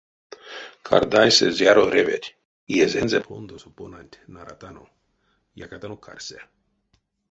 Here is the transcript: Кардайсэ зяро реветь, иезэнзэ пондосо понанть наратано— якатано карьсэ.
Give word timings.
Кардайсэ 0.87 1.47
зяро 1.59 1.85
реветь, 1.95 2.33
иезэнзэ 2.73 3.19
пондосо 3.27 3.69
понанть 3.77 4.21
наратано— 4.35 4.83
якатано 5.65 5.95
карьсэ. 6.05 6.39